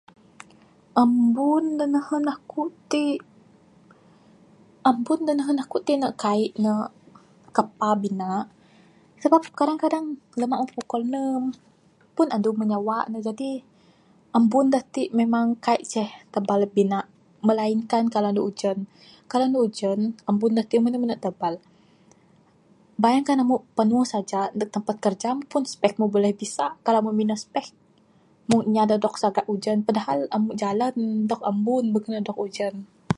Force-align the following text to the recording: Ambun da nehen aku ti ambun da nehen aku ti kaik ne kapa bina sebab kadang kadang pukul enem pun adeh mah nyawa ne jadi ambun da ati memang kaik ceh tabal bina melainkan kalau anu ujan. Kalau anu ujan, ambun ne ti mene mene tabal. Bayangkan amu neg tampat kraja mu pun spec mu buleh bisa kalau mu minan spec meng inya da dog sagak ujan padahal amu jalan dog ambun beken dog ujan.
Ambun 1.03 1.63
da 1.79 1.85
nehen 1.95 2.25
aku 2.35 2.61
ti 2.91 3.05
ambun 4.89 5.19
da 5.27 5.31
nehen 5.37 5.57
aku 5.63 5.77
ti 5.87 5.93
kaik 6.23 6.51
ne 6.63 6.71
kapa 7.55 7.89
bina 8.03 8.29
sebab 9.21 9.41
kadang 9.57 9.79
kadang 9.83 10.05
pukul 10.75 11.03
enem 11.09 11.43
pun 12.15 12.27
adeh 12.35 12.53
mah 12.57 12.67
nyawa 12.71 12.97
ne 13.11 13.17
jadi 13.27 13.51
ambun 14.37 14.65
da 14.73 14.77
ati 14.85 15.03
memang 15.19 15.47
kaik 15.65 15.83
ceh 15.91 16.09
tabal 16.33 16.61
bina 16.75 16.99
melainkan 17.47 18.03
kalau 18.13 18.27
anu 18.31 18.41
ujan. 18.49 18.77
Kalau 19.29 19.45
anu 19.49 19.59
ujan, 19.67 19.99
ambun 20.29 20.51
ne 20.55 20.61
ti 20.69 20.75
mene 20.83 20.97
mene 21.01 21.15
tabal. 21.25 21.55
Bayangkan 23.03 23.37
amu 23.43 23.55
neg 24.59 24.69
tampat 24.75 24.95
kraja 25.03 25.29
mu 25.37 25.43
pun 25.51 25.63
spec 25.73 25.93
mu 25.99 26.05
buleh 26.13 26.33
bisa 26.41 26.65
kalau 26.85 26.99
mu 27.05 27.11
minan 27.19 27.37
spec 27.45 27.65
meng 28.49 28.63
inya 28.67 28.83
da 28.89 28.95
dog 29.03 29.15
sagak 29.23 29.45
ujan 29.53 29.77
padahal 29.87 30.19
amu 30.35 30.49
jalan 30.61 30.93
dog 31.29 31.41
ambun 31.51 31.83
beken 31.93 32.21
dog 32.27 32.37
ujan. 32.45 32.73